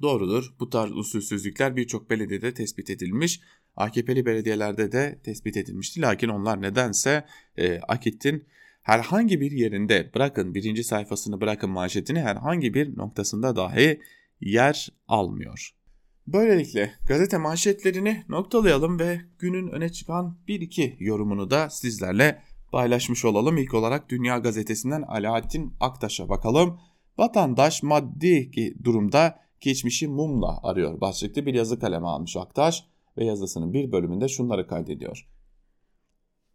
[0.02, 3.42] Doğrudur bu tarz usulsüzlükler birçok belediyede tespit edilmiş.
[3.76, 6.02] AKP'li belediyelerde de tespit edilmişti.
[6.02, 7.26] Lakin onlar nedense
[7.58, 8.46] e, Akit'in
[8.82, 14.00] herhangi bir yerinde bırakın birinci sayfasını bırakın manşetini herhangi bir noktasında dahi
[14.42, 15.83] yer almıyor.
[16.28, 23.58] Böylelikle gazete manşetlerini noktalayalım ve günün öne çıkan bir iki yorumunu da sizlerle paylaşmış olalım.
[23.58, 26.80] İlk olarak Dünya Gazetesi'nden Alaaddin Aktaş'a bakalım.
[27.18, 28.52] Vatandaş maddi
[28.84, 32.84] durumda geçmişi mumla arıyor başlıklı bir yazı kaleme almış Aktaş
[33.18, 35.28] ve yazısının bir bölümünde şunları kaydediyor.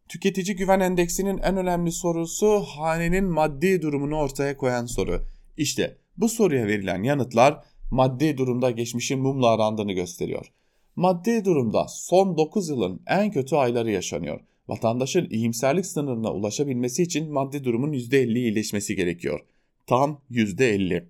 [0.09, 5.25] Tüketici güven endeksinin en önemli sorusu hanenin maddi durumunu ortaya koyan soru.
[5.57, 10.53] İşte bu soruya verilen yanıtlar maddi durumda geçmişin mumla arandığını gösteriyor.
[10.97, 14.41] Maddi durumda son 9 yılın en kötü ayları yaşanıyor.
[14.69, 19.41] Vatandaşın iyimserlik sınırına ulaşabilmesi için maddi durumun %50 iyileşmesi gerekiyor.
[19.87, 21.05] Tam %50.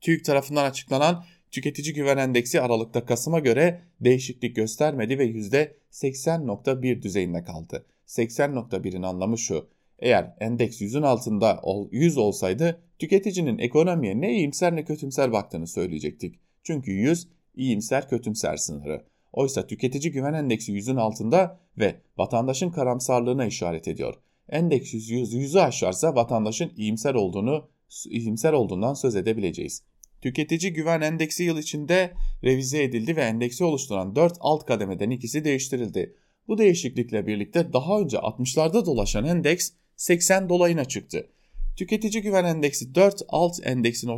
[0.00, 7.86] TÜİK tarafından açıklanan tüketici güven endeksi Aralık'ta Kasım'a göre değişiklik göstermedi ve %80.1 düzeyinde kaldı.
[8.06, 9.73] 80.1'in anlamı şu.
[10.04, 16.34] Eğer endeks 100'ün altında 100 olsaydı tüketicinin ekonomiye ne iyimser ne kötümser baktığını söyleyecektik.
[16.62, 19.04] Çünkü 100 iyimser kötümser sınırı.
[19.32, 24.14] Oysa tüketici güven endeksi 100'ün altında ve vatandaşın karamsarlığına işaret ediyor.
[24.48, 27.68] Endeks 100 100'ü aşarsa vatandaşın iyimser olduğunu
[28.10, 29.82] iyimser olduğundan söz edebileceğiz.
[30.22, 32.12] Tüketici güven endeksi yıl içinde
[32.44, 36.16] revize edildi ve endeksi oluşturan 4 alt kademeden ikisi değiştirildi.
[36.48, 41.30] Bu değişiklikle birlikte daha önce 60'larda dolaşan endeks 80 dolayına çıktı.
[41.76, 44.08] Tüketici güven endeksi 4 alt endeksin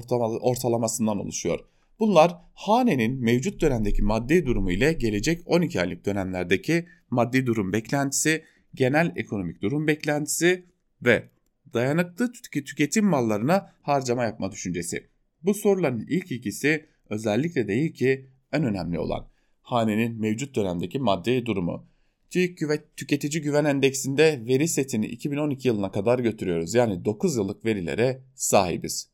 [0.41, 1.61] ortalamasından oluşuyor.
[1.99, 9.12] Bunlar hanenin mevcut dönemdeki maddi durumu ile gelecek 12 aylık dönemlerdeki maddi durum beklentisi, genel
[9.17, 10.67] ekonomik durum beklentisi
[11.03, 11.29] ve
[11.75, 15.07] dayanıklı tüketim mallarına harcama yapma düşüncesi.
[15.43, 19.29] Bu soruların ilk ikisi özellikle değil ki en önemli olan
[19.62, 21.87] hanenin mevcut dönemdeki maddi durumu.
[22.31, 22.59] TÜİK
[22.97, 26.75] Tüketici Güven Endeksinde veri setini 2012 yılına kadar götürüyoruz.
[26.75, 29.09] Yani 9 yıllık verilere sahibiz.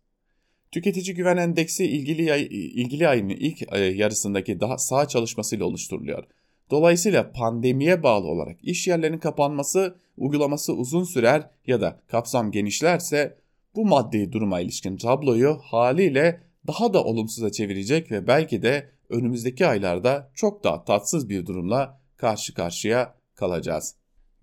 [0.73, 6.25] Tüketici Güven Endeksi ilgili, ilgili ayın ilk yarısındaki daha sağ çalışmasıyla oluşturuluyor.
[6.71, 13.37] Dolayısıyla pandemiye bağlı olarak iş yerlerinin kapanması, uygulaması uzun sürer ya da kapsam genişlerse
[13.75, 20.31] bu maddi duruma ilişkin tabloyu haliyle daha da olumsuza çevirecek ve belki de önümüzdeki aylarda
[20.35, 23.95] çok daha tatsız bir durumla karşı karşıya kalacağız.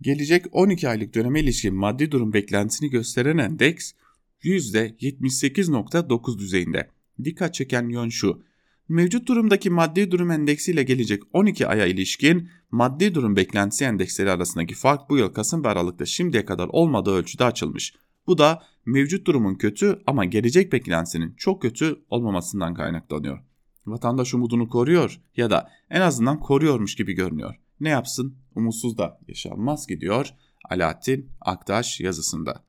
[0.02, 3.92] Gelecek 12 aylık döneme ilişkin maddi durum beklentisini gösteren endeks
[4.44, 6.90] %78.9 düzeyinde.
[7.24, 8.44] Dikkat çeken yön şu.
[8.90, 15.10] Mevcut durumdaki maddi durum endeksiyle gelecek 12 aya ilişkin maddi durum beklentisi endeksleri arasındaki fark
[15.10, 17.94] bu yıl Kasım ve Aralık'ta şimdiye kadar olmadığı ölçüde açılmış.
[18.28, 23.40] Bu da mevcut durumun kötü ama gelecek beklentisinin çok kötü olmamasından kaynaklanıyor.
[23.86, 27.56] Vatandaş umudunu koruyor ya da en azından koruyormuş gibi görünüyor.
[27.80, 28.38] Ne yapsın?
[28.56, 30.34] Umutsuz da yaşanmaz gidiyor
[30.70, 32.64] Alaaddin Aktaş yazısında.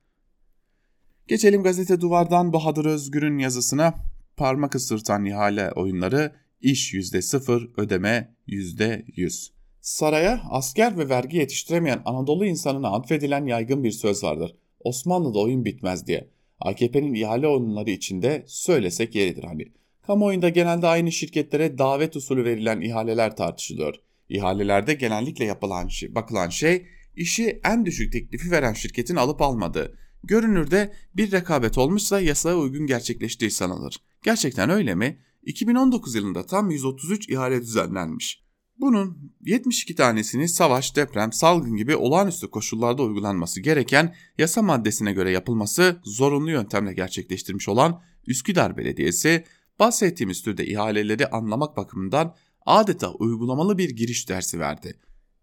[1.27, 3.93] Geçelim gazete duvardan Bahadır Özgür'ün yazısına
[4.37, 9.51] parmak ısırtan ihale oyunları iş %0 ödeme %100.
[9.81, 14.55] Saraya asker ve vergi yetiştiremeyen Anadolu insanına atfedilen yaygın bir söz vardır.
[14.79, 16.29] Osmanlı'da oyun bitmez diye.
[16.59, 19.65] AKP'nin ihale oyunları içinde söylesek yeridir hani.
[20.01, 23.95] Kamuoyunda genelde aynı şirketlere davet usulü verilen ihaleler tartışılıyor.
[24.31, 29.97] İhalelerde genellikle yapılan şey, bakılan şey işi en düşük teklifi veren şirketin alıp almadığı.
[30.23, 33.97] Görünürde bir rekabet olmuşsa yasaya uygun gerçekleştiği sanılır.
[34.23, 35.19] Gerçekten öyle mi?
[35.43, 38.43] 2019 yılında tam 133 ihale düzenlenmiş.
[38.77, 46.01] Bunun 72 tanesini savaş, deprem, salgın gibi olağanüstü koşullarda uygulanması gereken yasa maddesine göre yapılması
[46.03, 49.45] zorunlu yöntemle gerçekleştirmiş olan Üsküdar Belediyesi,
[49.79, 54.97] bahsettiğimiz türde ihaleleri anlamak bakımından adeta uygulamalı bir giriş dersi verdi.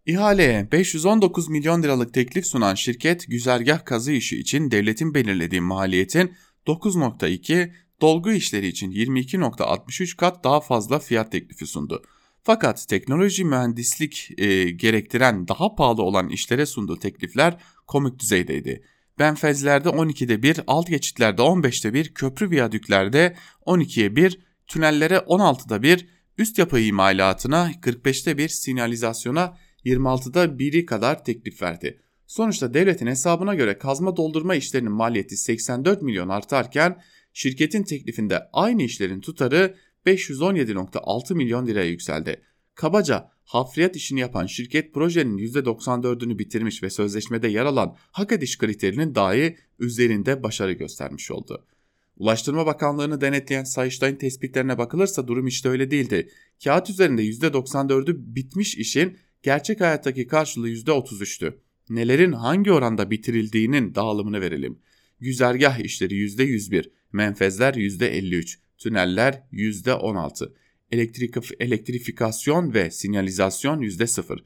[0.05, 6.33] İhaleye 519 milyon liralık teklif sunan şirket güzergah kazı işi için devletin belirlediği maliyetin
[6.67, 12.03] 9.2, dolgu işleri için 22.63 kat daha fazla fiyat teklifi sundu.
[12.43, 18.83] Fakat teknoloji mühendislik e, gerektiren daha pahalı olan işlere sunduğu teklifler komik düzeydeydi.
[19.19, 26.07] Benfezlerde 12'de 1, alt geçitlerde 15'te 1, köprü viyadüklerde 12'ye 1, tünellere 16'da 1,
[26.39, 32.01] üst yapı imalatına 45'te 1, sinyalizasyona 26'da biri kadar teklif verdi.
[32.27, 37.01] Sonuçta devletin hesabına göre kazma doldurma işlerinin maliyeti 84 milyon artarken
[37.33, 39.75] şirketin teklifinde aynı işlerin tutarı
[40.05, 42.41] 517.6 milyon liraya yükseldi.
[42.75, 49.15] Kabaca hafriyat işini yapan şirket projenin %94'ünü bitirmiş ve sözleşmede yer alan hak ediş kriterinin
[49.15, 51.65] dahi üzerinde başarı göstermiş oldu.
[52.19, 56.29] Ulaştırma Bakanlığı'nı denetleyen Sayıştay'ın tespitlerine bakılırsa durum işte öyle değildi.
[56.63, 61.53] Kağıt üzerinde %94'ü bitmiş işin gerçek hayattaki karşılığı %33'tü.
[61.89, 64.79] Nelerin hangi oranda bitirildiğinin dağılımını verelim.
[65.19, 70.53] Güzergah işleri %101, menfezler %53, tüneller %16,
[70.91, 74.39] elektrik, elektrifikasyon ve sinyalizasyon %0.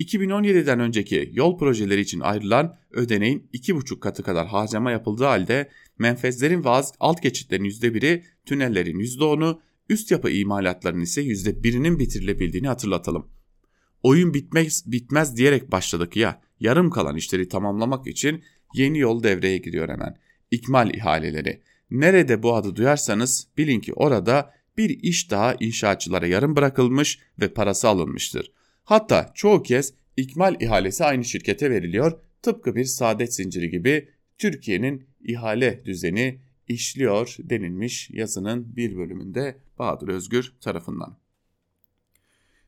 [0.00, 6.68] 2017'den önceki yol projeleri için ayrılan ödeneğin 2,5 katı kadar harcama yapıldığı halde menfezlerin ve
[7.00, 13.28] alt geçitlerin %1'i, tünellerin %10'u, üst yapı imalatlarının ise %1'inin bitirilebildiğini hatırlatalım.
[14.02, 18.42] Oyun bitmez, bitmez diyerek başladık ya, yarım kalan işleri tamamlamak için
[18.74, 20.16] yeni yol devreye giriyor hemen.
[20.50, 21.62] İkmal ihaleleri.
[21.90, 27.88] Nerede bu adı duyarsanız bilin ki orada bir iş daha inşaatçılara yarım bırakılmış ve parası
[27.88, 28.52] alınmıştır.
[28.86, 32.20] Hatta çoğu kez ikmal ihalesi aynı şirkete veriliyor.
[32.42, 34.08] Tıpkı bir saadet zinciri gibi
[34.38, 41.18] Türkiye'nin ihale düzeni işliyor denilmiş yazının bir bölümünde Bahadır Özgür tarafından.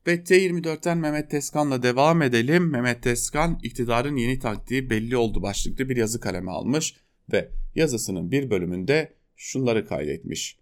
[0.07, 2.69] Ve T24'ten Mehmet Teskan'la devam edelim.
[2.69, 6.95] Mehmet Teskan iktidarın yeni taktiği belli oldu başlıklı bir yazı kaleme almış
[7.33, 10.57] ve yazısının bir bölümünde şunları kaydetmiş.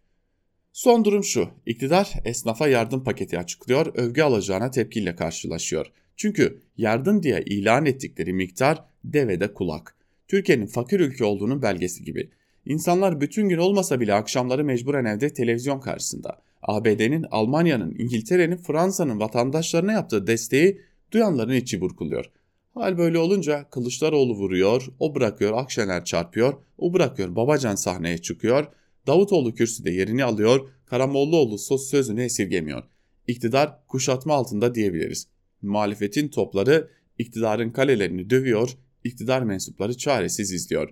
[0.77, 5.91] Son durum şu, iktidar esnafa yardım paketi açıklıyor, övgü alacağına tepkiyle karşılaşıyor.
[6.15, 9.95] Çünkü yardım diye ilan ettikleri miktar devede kulak.
[10.27, 12.29] Türkiye'nin fakir ülke olduğunun belgesi gibi.
[12.65, 16.41] İnsanlar bütün gün olmasa bile akşamları mecburen evde televizyon karşısında.
[16.61, 22.25] ABD'nin, Almanya'nın, İngiltere'nin, Fransa'nın vatandaşlarına yaptığı desteği duyanların içi burkuluyor.
[22.73, 28.67] Hal böyle olunca Kılıçdaroğlu vuruyor, o bırakıyor Akşener çarpıyor, o bırakıyor Babacan sahneye çıkıyor,
[29.07, 32.83] Davutoğlu kürsüde yerini alıyor, Karamollaoğlu sözünü esirgemiyor.
[33.27, 35.27] İktidar kuşatma altında diyebiliriz.
[35.61, 40.89] Muhalefetin topları iktidarın kalelerini dövüyor, iktidar mensupları çaresiz izliyor.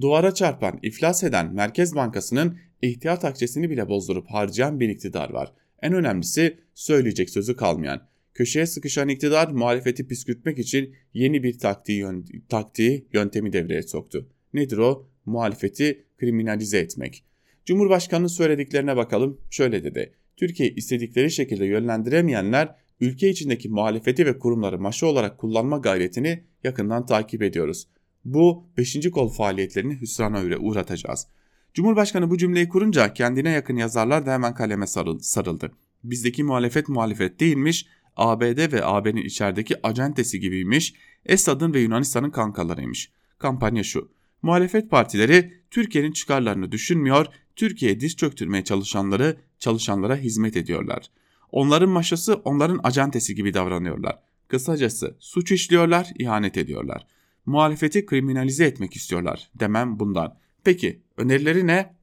[0.00, 5.52] Duvara çarpan, iflas eden Merkez Bankası'nın ihtiyat akçesini bile bozdurup harcayan bir iktidar var.
[5.82, 8.08] En önemlisi söyleyecek sözü kalmayan.
[8.34, 14.28] Köşeye sıkışan iktidar muhalefeti püskürtmek için yeni bir taktiği, yön taktiği yöntemi devreye soktu.
[14.54, 15.08] Nedir o?
[15.24, 17.27] Muhalefeti kriminalize etmek.
[17.68, 19.40] Cumhurbaşkanının söylediklerine bakalım.
[19.50, 20.14] Şöyle dedi.
[20.36, 27.42] Türkiye istedikleri şekilde yönlendiremeyenler ülke içindeki muhalefeti ve kurumları maşa olarak kullanma gayretini yakından takip
[27.42, 27.88] ediyoruz.
[28.24, 29.10] Bu 5.
[29.10, 31.26] kol faaliyetlerini hüsrana uğratacağız.
[31.74, 34.86] Cumhurbaşkanı bu cümleyi kurunca kendine yakın yazarlar da hemen kaleme
[35.20, 35.72] sarıldı.
[36.04, 40.94] Bizdeki muhalefet muhalefet değilmiş, ABD ve AB'nin içerideki acentesi gibiymiş,
[41.26, 43.12] Esad'ın ve Yunanistan'ın kankalarıymış.
[43.38, 44.10] Kampanya şu,
[44.42, 47.26] muhalefet partileri Türkiye'nin çıkarlarını düşünmüyor,
[47.58, 51.10] Türkiye'ye diz çöktürmeye çalışanları çalışanlara hizmet ediyorlar.
[51.52, 54.18] Onların maşası onların acentesi gibi davranıyorlar.
[54.48, 57.06] Kısacası suç işliyorlar, ihanet ediyorlar.
[57.46, 60.34] Muhalefeti kriminalize etmek istiyorlar demem bundan.
[60.64, 61.94] Peki önerileri ne?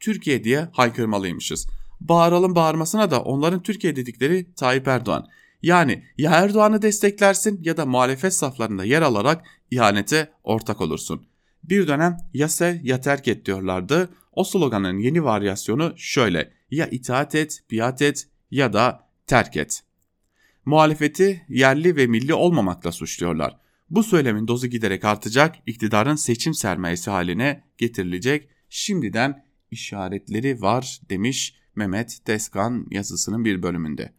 [0.00, 1.66] Türkiye diye haykırmalıymışız.
[2.00, 5.26] Bağıralım bağırmasına da onların Türkiye dedikleri Tayyip Erdoğan.
[5.62, 11.26] Yani ya Erdoğan'ı desteklersin ya da muhalefet saflarında yer alarak ihanete ortak olursun.
[11.64, 14.08] Bir dönem ya sev ya terk et diyorlardı.
[14.32, 16.52] O sloganın yeni varyasyonu şöyle.
[16.70, 19.82] Ya itaat et, biat et ya da terk et.
[20.64, 23.58] Muhalefeti yerli ve milli olmamakla suçluyorlar.
[23.90, 28.48] Bu söylemin dozu giderek artacak, iktidarın seçim sermayesi haline getirilecek.
[28.68, 34.12] Şimdiden işaretleri var demiş Mehmet Teskan yazısının bir bölümünde.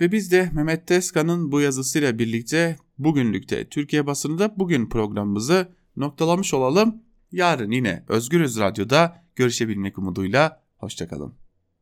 [0.00, 7.02] Ve biz de Mehmet Teskan'ın bu yazısıyla birlikte bugünlükte Türkiye basınında bugün programımızı noktalamış olalım.
[7.32, 10.62] Yarın yine Özgürüz Radyo'da görüşebilmek umuduyla.
[10.76, 11.41] Hoşçakalın.